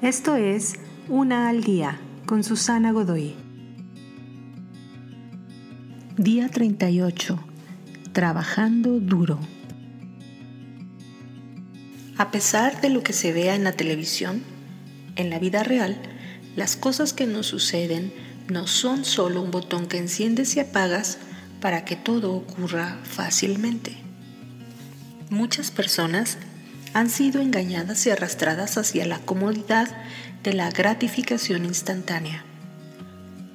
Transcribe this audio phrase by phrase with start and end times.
[0.00, 0.74] Esto es
[1.08, 3.34] Una al Día con Susana Godoy.
[6.16, 7.36] Día 38.
[8.12, 9.40] Trabajando duro.
[12.16, 14.44] A pesar de lo que se vea en la televisión,
[15.16, 16.00] en la vida real,
[16.54, 18.12] las cosas que nos suceden
[18.48, 21.18] no son solo un botón que enciendes y apagas
[21.60, 23.96] para que todo ocurra fácilmente.
[25.28, 26.38] Muchas personas
[26.98, 29.88] han sido engañadas y arrastradas hacia la comodidad
[30.42, 32.44] de la gratificación instantánea.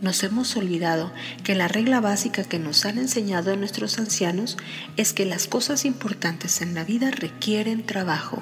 [0.01, 1.11] Nos hemos olvidado
[1.43, 4.57] que la regla básica que nos han enseñado nuestros ancianos
[4.95, 8.41] es que las cosas importantes en la vida requieren trabajo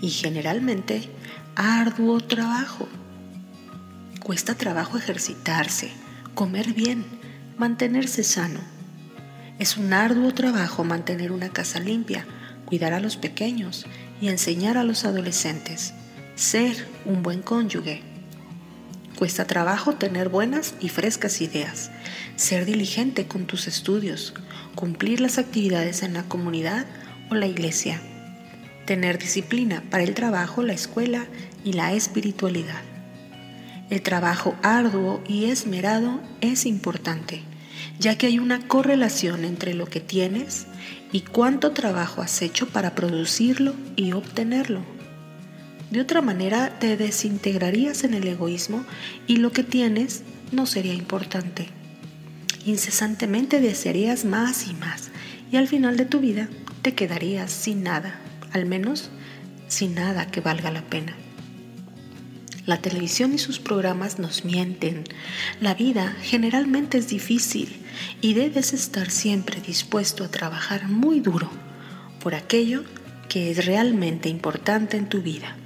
[0.00, 1.10] y generalmente
[1.56, 2.88] arduo trabajo.
[4.22, 5.90] Cuesta trabajo ejercitarse,
[6.34, 7.04] comer bien,
[7.58, 8.60] mantenerse sano.
[9.58, 12.26] Es un arduo trabajo mantener una casa limpia,
[12.66, 13.86] cuidar a los pequeños
[14.20, 15.94] y enseñar a los adolescentes.
[16.34, 18.02] Ser un buen cónyuge.
[19.18, 21.90] Cuesta trabajo tener buenas y frescas ideas,
[22.36, 24.34] ser diligente con tus estudios,
[24.74, 26.84] cumplir las actividades en la comunidad
[27.30, 27.98] o la iglesia,
[28.84, 31.24] tener disciplina para el trabajo, la escuela
[31.64, 32.82] y la espiritualidad.
[33.88, 37.42] El trabajo arduo y esmerado es importante,
[37.98, 40.66] ya que hay una correlación entre lo que tienes
[41.12, 44.82] y cuánto trabajo has hecho para producirlo y obtenerlo.
[45.90, 48.84] De otra manera te desintegrarías en el egoísmo
[49.26, 51.68] y lo que tienes no sería importante.
[52.64, 55.10] Incesantemente desearías más y más
[55.52, 56.48] y al final de tu vida
[56.82, 58.18] te quedarías sin nada,
[58.52, 59.10] al menos
[59.68, 61.16] sin nada que valga la pena.
[62.66, 65.04] La televisión y sus programas nos mienten.
[65.60, 67.76] La vida generalmente es difícil
[68.20, 71.48] y debes estar siempre dispuesto a trabajar muy duro
[72.20, 72.82] por aquello
[73.28, 75.56] que es realmente importante en tu vida.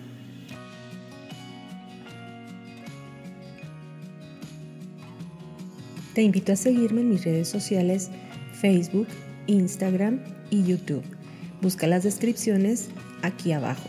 [6.14, 8.10] Te invito a seguirme en mis redes sociales
[8.60, 9.08] Facebook,
[9.46, 10.20] Instagram
[10.50, 11.04] y YouTube.
[11.62, 12.88] Busca las descripciones
[13.22, 13.88] aquí abajo.